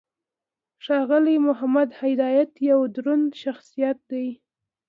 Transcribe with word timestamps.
ښاغلی 0.83 1.35
محمد 1.47 1.89
هدایت 2.01 2.51
یو 2.69 2.79
دروند 2.95 3.27
شخصیت 3.43 3.97
دی. 4.11 4.27